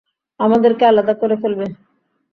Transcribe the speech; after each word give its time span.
আমাদেরকে 0.39 0.83
আলাদা 0.87 1.13
করে 1.21 1.35
ফেলবে! 1.41 1.65